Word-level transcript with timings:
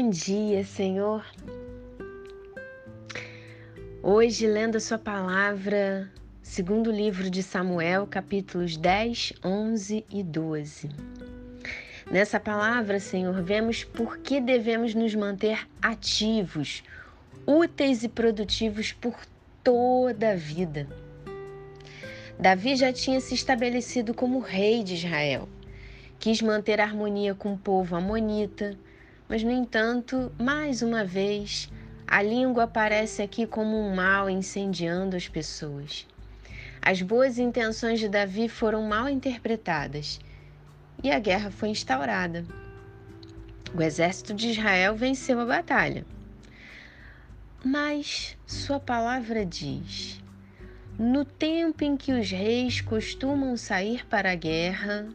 Bom 0.00 0.10
dia, 0.10 0.62
Senhor. 0.62 1.26
Hoje, 4.00 4.46
lendo 4.46 4.76
a 4.76 4.80
Sua 4.80 4.96
palavra, 4.96 6.08
segundo 6.40 6.88
livro 6.88 7.28
de 7.28 7.42
Samuel, 7.42 8.06
capítulos 8.06 8.76
10, 8.76 9.32
11 9.44 10.06
e 10.08 10.22
12. 10.22 10.88
Nessa 12.12 12.38
palavra, 12.38 13.00
Senhor, 13.00 13.42
vemos 13.42 13.82
por 13.82 14.18
que 14.18 14.40
devemos 14.40 14.94
nos 14.94 15.16
manter 15.16 15.66
ativos, 15.82 16.84
úteis 17.44 18.04
e 18.04 18.08
produtivos 18.08 18.92
por 18.92 19.16
toda 19.64 20.30
a 20.30 20.36
vida. 20.36 20.86
Davi 22.38 22.76
já 22.76 22.92
tinha 22.92 23.20
se 23.20 23.34
estabelecido 23.34 24.14
como 24.14 24.38
rei 24.38 24.84
de 24.84 24.94
Israel. 24.94 25.48
Quis 26.20 26.40
manter 26.40 26.80
harmonia 26.80 27.34
com 27.34 27.54
o 27.54 27.58
povo 27.58 27.96
amonita, 27.96 28.78
mas, 29.28 29.42
no 29.42 29.50
entanto, 29.50 30.32
mais 30.38 30.80
uma 30.80 31.04
vez, 31.04 31.70
a 32.06 32.22
língua 32.22 32.64
aparece 32.64 33.20
aqui 33.20 33.46
como 33.46 33.76
um 33.76 33.94
mal 33.94 34.30
incendiando 34.30 35.14
as 35.14 35.28
pessoas. 35.28 36.06
As 36.80 37.02
boas 37.02 37.38
intenções 37.38 38.00
de 38.00 38.08
Davi 38.08 38.48
foram 38.48 38.82
mal 38.82 39.08
interpretadas 39.08 40.18
e 41.02 41.10
a 41.10 41.18
guerra 41.18 41.50
foi 41.50 41.68
instaurada. 41.68 42.46
O 43.74 43.82
exército 43.82 44.32
de 44.32 44.48
Israel 44.48 44.96
venceu 44.96 45.38
a 45.40 45.44
batalha. 45.44 46.06
Mas 47.62 48.38
sua 48.46 48.80
palavra 48.80 49.44
diz: 49.44 50.22
no 50.98 51.24
tempo 51.24 51.84
em 51.84 51.96
que 51.96 52.12
os 52.12 52.30
reis 52.30 52.80
costumam 52.80 53.56
sair 53.56 54.06
para 54.06 54.32
a 54.32 54.34
guerra, 54.34 55.06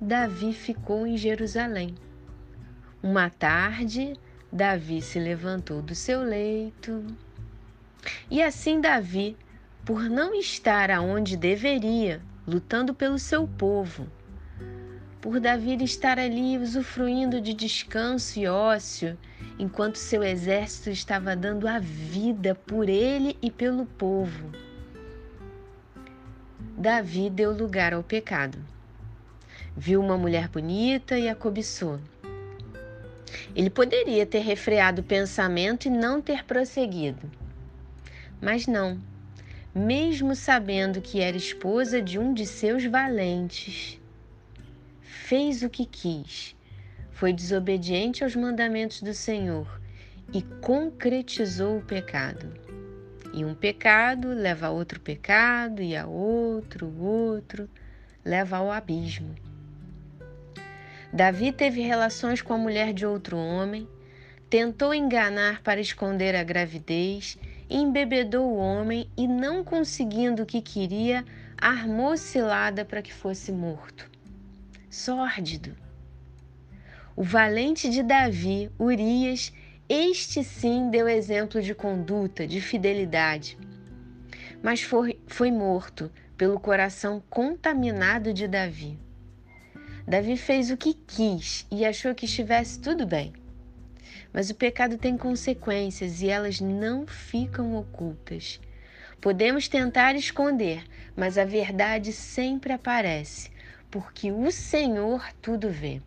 Davi 0.00 0.52
ficou 0.52 1.06
em 1.06 1.16
Jerusalém. 1.16 1.94
Uma 3.02 3.30
tarde, 3.30 4.14
Davi 4.50 5.00
se 5.00 5.20
levantou 5.20 5.80
do 5.80 5.94
seu 5.94 6.20
leito. 6.20 7.04
E 8.28 8.42
assim 8.42 8.80
Davi, 8.80 9.36
por 9.84 10.02
não 10.10 10.34
estar 10.34 10.90
aonde 10.90 11.36
deveria, 11.36 12.20
lutando 12.44 12.92
pelo 12.92 13.18
seu 13.18 13.46
povo, 13.46 14.08
por 15.20 15.38
Davi 15.38 15.76
estar 15.84 16.18
ali 16.18 16.58
usufruindo 16.58 17.40
de 17.40 17.54
descanso 17.54 18.38
e 18.40 18.48
ócio, 18.48 19.16
enquanto 19.58 19.96
seu 19.96 20.24
exército 20.24 20.90
estava 20.90 21.36
dando 21.36 21.68
a 21.68 21.78
vida 21.78 22.54
por 22.54 22.88
ele 22.88 23.38
e 23.40 23.48
pelo 23.48 23.86
povo. 23.86 24.50
Davi 26.76 27.30
deu 27.30 27.52
lugar 27.52 27.94
ao 27.94 28.02
pecado. 28.02 28.58
Viu 29.76 30.00
uma 30.00 30.16
mulher 30.16 30.48
bonita 30.48 31.16
e 31.16 31.28
a 31.28 31.34
cobiçou. 31.34 32.00
Ele 33.54 33.70
poderia 33.70 34.24
ter 34.24 34.40
refreado 34.40 35.00
o 35.00 35.04
pensamento 35.04 35.86
e 35.86 35.90
não 35.90 36.20
ter 36.20 36.44
prosseguido. 36.44 37.30
Mas 38.40 38.66
não. 38.66 39.00
Mesmo 39.74 40.34
sabendo 40.34 41.00
que 41.00 41.20
era 41.20 41.36
esposa 41.36 42.00
de 42.00 42.18
um 42.18 42.32
de 42.32 42.46
seus 42.46 42.84
valentes, 42.84 44.00
fez 45.00 45.62
o 45.62 45.68
que 45.68 45.84
quis, 45.84 46.56
foi 47.10 47.32
desobediente 47.32 48.24
aos 48.24 48.34
mandamentos 48.34 49.02
do 49.02 49.12
Senhor 49.12 49.80
e 50.32 50.42
concretizou 50.60 51.78
o 51.78 51.82
pecado. 51.82 52.52
E 53.32 53.44
um 53.44 53.54
pecado 53.54 54.28
leva 54.28 54.68
a 54.68 54.70
outro 54.70 54.98
pecado, 55.00 55.82
e 55.82 55.94
a 55.94 56.06
outro, 56.06 56.92
outro, 56.98 57.68
leva 58.24 58.56
ao 58.56 58.70
abismo. 58.70 59.34
Davi 61.12 61.52
teve 61.52 61.80
relações 61.80 62.42
com 62.42 62.52
a 62.52 62.58
mulher 62.58 62.92
de 62.92 63.06
outro 63.06 63.36
homem, 63.38 63.88
tentou 64.50 64.94
enganar 64.94 65.62
para 65.62 65.80
esconder 65.80 66.34
a 66.36 66.44
gravidez, 66.44 67.38
embebedou 67.68 68.46
o 68.46 68.56
homem 68.56 69.10
e, 69.16 69.26
não 69.26 69.64
conseguindo 69.64 70.42
o 70.42 70.46
que 70.46 70.60
queria, 70.60 71.24
armou 71.56 72.16
cilada 72.16 72.84
para 72.84 73.02
que 73.02 73.12
fosse 73.12 73.50
morto. 73.50 74.10
Sórdido. 74.90 75.74
O 77.16 77.22
valente 77.22 77.90
de 77.90 78.02
Davi, 78.02 78.70
Urias, 78.78 79.52
este 79.88 80.44
sim 80.44 80.90
deu 80.90 81.08
exemplo 81.08 81.62
de 81.62 81.74
conduta, 81.74 82.46
de 82.46 82.60
fidelidade. 82.60 83.58
Mas 84.62 84.82
foi, 84.82 85.18
foi 85.26 85.50
morto 85.50 86.12
pelo 86.36 86.60
coração 86.60 87.22
contaminado 87.28 88.32
de 88.32 88.46
Davi. 88.46 88.98
Davi 90.08 90.38
fez 90.38 90.70
o 90.70 90.76
que 90.78 90.94
quis 90.94 91.66
e 91.70 91.84
achou 91.84 92.14
que 92.14 92.24
estivesse 92.24 92.80
tudo 92.80 93.06
bem. 93.06 93.30
Mas 94.32 94.48
o 94.48 94.54
pecado 94.54 94.96
tem 94.96 95.18
consequências 95.18 96.22
e 96.22 96.30
elas 96.30 96.62
não 96.62 97.06
ficam 97.06 97.76
ocultas. 97.76 98.58
Podemos 99.20 99.68
tentar 99.68 100.14
esconder, 100.14 100.82
mas 101.14 101.36
a 101.36 101.44
verdade 101.44 102.10
sempre 102.10 102.72
aparece, 102.72 103.50
porque 103.90 104.32
o 104.32 104.50
Senhor 104.50 105.22
tudo 105.42 105.68
vê. 105.68 106.00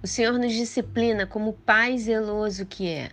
O 0.00 0.06
Senhor 0.06 0.38
nos 0.38 0.52
disciplina 0.52 1.26
como 1.26 1.52
Pai 1.52 1.98
zeloso 1.98 2.64
que 2.64 2.88
é. 2.88 3.10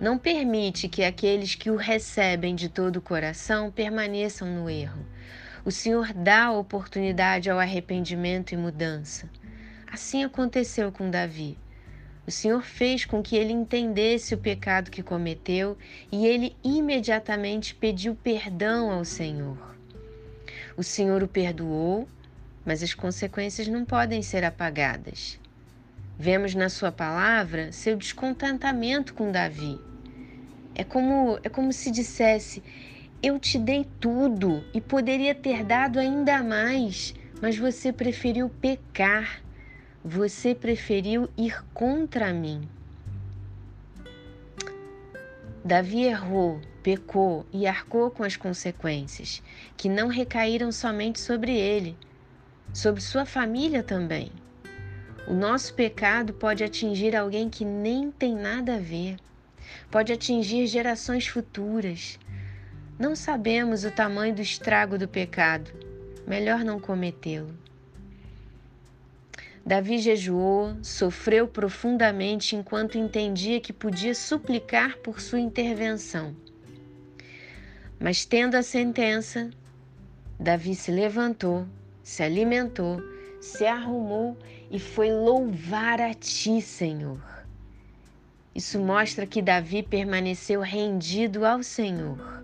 Não 0.00 0.16
permite 0.16 0.88
que 0.88 1.04
aqueles 1.04 1.54
que 1.54 1.70
o 1.70 1.76
recebem 1.76 2.54
de 2.54 2.70
todo 2.70 2.96
o 2.96 3.02
coração 3.02 3.70
permaneçam 3.70 4.48
no 4.48 4.70
erro. 4.70 5.04
O 5.66 5.72
Senhor 5.72 6.12
dá 6.12 6.52
oportunidade 6.52 7.50
ao 7.50 7.58
arrependimento 7.58 8.52
e 8.52 8.56
mudança. 8.56 9.28
Assim 9.84 10.22
aconteceu 10.22 10.92
com 10.92 11.10
Davi. 11.10 11.58
O 12.24 12.30
Senhor 12.30 12.62
fez 12.62 13.04
com 13.04 13.20
que 13.20 13.34
ele 13.34 13.52
entendesse 13.52 14.32
o 14.32 14.38
pecado 14.38 14.92
que 14.92 15.02
cometeu 15.02 15.76
e 16.12 16.24
ele 16.24 16.54
imediatamente 16.62 17.74
pediu 17.74 18.14
perdão 18.14 18.92
ao 18.92 19.04
Senhor. 19.04 19.58
O 20.76 20.84
Senhor 20.84 21.20
o 21.24 21.26
perdoou, 21.26 22.08
mas 22.64 22.80
as 22.80 22.94
consequências 22.94 23.66
não 23.66 23.84
podem 23.84 24.22
ser 24.22 24.44
apagadas. 24.44 25.36
Vemos 26.16 26.54
na 26.54 26.68
sua 26.68 26.92
palavra 26.92 27.72
seu 27.72 27.96
descontentamento 27.96 29.14
com 29.14 29.32
Davi. 29.32 29.80
É 30.76 30.84
como, 30.84 31.40
é 31.42 31.48
como 31.48 31.72
se 31.72 31.90
dissesse: 31.90 32.62
eu 33.22 33.38
te 33.38 33.58
dei 33.58 33.86
tudo 34.00 34.64
e 34.72 34.80
poderia 34.80 35.34
ter 35.34 35.64
dado 35.64 35.98
ainda 35.98 36.42
mais, 36.42 37.14
mas 37.40 37.56
você 37.56 37.92
preferiu 37.92 38.48
pecar. 38.48 39.42
Você 40.04 40.54
preferiu 40.54 41.28
ir 41.36 41.64
contra 41.74 42.32
mim. 42.32 42.68
Davi 45.64 46.04
errou, 46.04 46.60
pecou 46.80 47.44
e 47.52 47.66
arcou 47.66 48.08
com 48.08 48.22
as 48.22 48.36
consequências, 48.36 49.42
que 49.76 49.88
não 49.88 50.06
recaíram 50.06 50.70
somente 50.70 51.18
sobre 51.18 51.58
ele, 51.58 51.96
sobre 52.72 53.00
sua 53.00 53.26
família 53.26 53.82
também. 53.82 54.30
O 55.26 55.34
nosso 55.34 55.74
pecado 55.74 56.32
pode 56.32 56.62
atingir 56.62 57.16
alguém 57.16 57.50
que 57.50 57.64
nem 57.64 58.12
tem 58.12 58.32
nada 58.32 58.76
a 58.76 58.78
ver, 58.78 59.16
pode 59.90 60.12
atingir 60.12 60.68
gerações 60.68 61.26
futuras, 61.26 62.16
não 62.98 63.14
sabemos 63.14 63.84
o 63.84 63.90
tamanho 63.90 64.34
do 64.34 64.40
estrago 64.40 64.96
do 64.96 65.06
pecado, 65.06 65.70
melhor 66.26 66.64
não 66.64 66.80
cometê-lo. 66.80 67.54
Davi 69.64 69.98
jejuou, 69.98 70.76
sofreu 70.82 71.46
profundamente 71.46 72.56
enquanto 72.56 72.96
entendia 72.96 73.60
que 73.60 73.72
podia 73.72 74.14
suplicar 74.14 74.96
por 74.98 75.20
sua 75.20 75.40
intervenção. 75.40 76.34
Mas, 77.98 78.24
tendo 78.24 78.54
a 78.54 78.62
sentença, 78.62 79.50
Davi 80.38 80.74
se 80.74 80.90
levantou, 80.90 81.66
se 82.02 82.22
alimentou, 82.22 83.02
se 83.40 83.66
arrumou 83.66 84.38
e 84.70 84.78
foi 84.78 85.10
louvar 85.10 86.00
a 86.00 86.14
ti, 86.14 86.62
Senhor. 86.62 87.20
Isso 88.54 88.78
mostra 88.78 89.26
que 89.26 89.42
Davi 89.42 89.82
permaneceu 89.82 90.60
rendido 90.60 91.44
ao 91.44 91.62
Senhor 91.62 92.35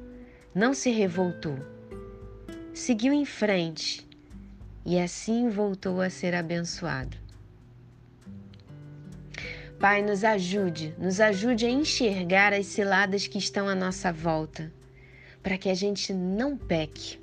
não 0.54 0.74
se 0.74 0.90
revoltou. 0.90 1.58
Seguiu 2.74 3.12
em 3.12 3.24
frente 3.24 4.06
e 4.84 4.98
assim 4.98 5.48
voltou 5.48 6.00
a 6.00 6.10
ser 6.10 6.34
abençoado. 6.34 7.16
Pai, 9.78 10.02
nos 10.02 10.22
ajude, 10.22 10.94
nos 10.98 11.20
ajude 11.20 11.66
a 11.66 11.70
enxergar 11.70 12.52
as 12.52 12.66
ciladas 12.66 13.26
que 13.26 13.38
estão 13.38 13.68
à 13.68 13.74
nossa 13.74 14.12
volta, 14.12 14.72
para 15.42 15.58
que 15.58 15.68
a 15.68 15.74
gente 15.74 16.12
não 16.12 16.56
peque. 16.56 17.18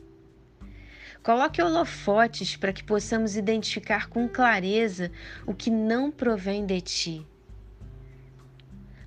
Coloque 1.21 1.61
holofotes 1.61 2.55
para 2.55 2.73
que 2.73 2.83
possamos 2.83 3.37
identificar 3.37 4.09
com 4.09 4.27
clareza 4.27 5.11
o 5.45 5.53
que 5.53 5.69
não 5.69 6.11
provém 6.11 6.65
de 6.65 6.81
ti 6.81 7.27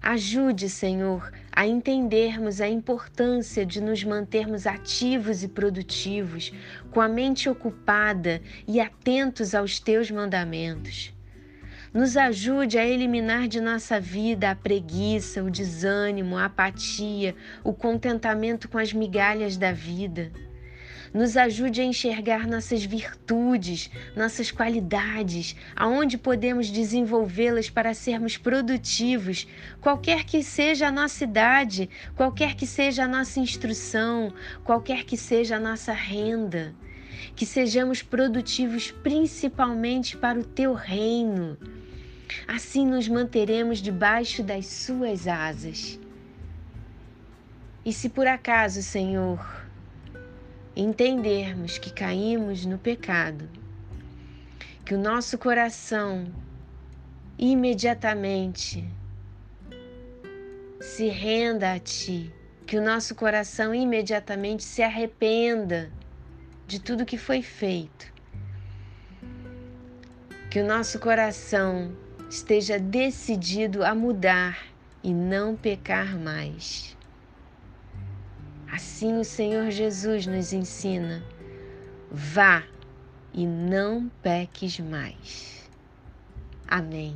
Ajude, 0.02 0.68
Senhor, 0.68 1.32
a 1.52 1.64
entendermos 1.64 2.60
a 2.60 2.68
importância 2.68 3.64
de 3.64 3.80
nos 3.80 4.02
mantermos 4.02 4.66
ativos 4.66 5.44
e 5.44 5.48
produtivos, 5.48 6.52
com 6.90 7.00
a 7.00 7.08
mente 7.08 7.48
ocupada 7.48 8.42
e 8.66 8.80
atentos 8.80 9.54
aos 9.54 9.78
teus 9.78 10.10
mandamentos. 10.10 11.14
Nos 11.94 12.16
ajude 12.16 12.78
a 12.78 12.84
eliminar 12.84 13.46
de 13.46 13.60
nossa 13.60 14.00
vida 14.00 14.50
a 14.50 14.56
preguiça, 14.56 15.40
o 15.40 15.48
desânimo, 15.48 16.36
a 16.36 16.46
apatia, 16.46 17.36
o 17.62 17.72
contentamento 17.72 18.68
com 18.68 18.78
as 18.78 18.92
migalhas 18.92 19.56
da 19.56 19.70
vida. 19.70 20.32
Nos 21.12 21.36
ajude 21.36 21.82
a 21.82 21.84
enxergar 21.84 22.46
nossas 22.46 22.84
virtudes, 22.84 23.90
nossas 24.16 24.50
qualidades, 24.50 25.54
aonde 25.76 26.16
podemos 26.16 26.70
desenvolvê-las 26.70 27.68
para 27.68 27.92
sermos 27.92 28.38
produtivos, 28.38 29.46
qualquer 29.80 30.24
que 30.24 30.42
seja 30.42 30.88
a 30.88 30.92
nossa 30.92 31.24
idade, 31.24 31.90
qualquer 32.16 32.54
que 32.54 32.66
seja 32.66 33.04
a 33.04 33.08
nossa 33.08 33.40
instrução, 33.40 34.32
qualquer 34.64 35.04
que 35.04 35.18
seja 35.18 35.56
a 35.56 35.60
nossa 35.60 35.92
renda. 35.92 36.74
Que 37.36 37.44
sejamos 37.44 38.02
produtivos 38.02 38.90
principalmente 38.90 40.16
para 40.16 40.40
o 40.40 40.44
teu 40.44 40.72
reino. 40.72 41.58
Assim 42.48 42.86
nos 42.86 43.06
manteremos 43.06 43.80
debaixo 43.80 44.42
das 44.42 44.66
suas 44.66 45.28
asas. 45.28 46.00
E 47.84 47.92
se 47.92 48.08
por 48.08 48.26
acaso, 48.26 48.82
Senhor, 48.82 49.61
entendermos 50.74 51.78
que 51.78 51.92
caímos 51.92 52.64
no 52.64 52.78
pecado, 52.78 53.48
que 54.84 54.94
o 54.94 54.98
nosso 54.98 55.36
coração 55.38 56.26
imediatamente 57.38 58.88
se 60.80 61.08
renda 61.08 61.72
a 61.72 61.78
Ti, 61.78 62.32
que 62.66 62.76
o 62.76 62.82
nosso 62.82 63.14
coração 63.14 63.74
imediatamente 63.74 64.64
se 64.64 64.82
arrependa 64.82 65.90
de 66.66 66.80
tudo 66.80 67.04
que 67.04 67.18
foi 67.18 67.42
feito, 67.42 68.12
que 70.50 70.60
o 70.60 70.66
nosso 70.66 70.98
coração 70.98 71.92
esteja 72.28 72.78
decidido 72.78 73.84
a 73.84 73.94
mudar 73.94 74.58
e 75.02 75.12
não 75.12 75.54
pecar 75.54 76.18
mais. 76.18 76.96
Assim 78.72 79.18
o 79.18 79.24
Senhor 79.24 79.70
Jesus 79.70 80.26
nos 80.26 80.50
ensina: 80.50 81.22
vá 82.10 82.64
e 83.34 83.46
não 83.46 84.08
peques 84.22 84.80
mais. 84.80 85.68
Amém. 86.66 87.14